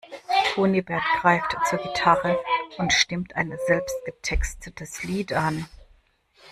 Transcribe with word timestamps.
Kunibert 0.55 1.03
greift 1.21 1.55
zur 1.69 1.77
Gitarre 1.77 2.39
und 2.79 2.91
stimmt 2.91 3.35
ein 3.35 3.55
selbst 3.67 3.97
getextetes 4.03 5.03
Lied 5.03 5.31
an. 5.31 5.67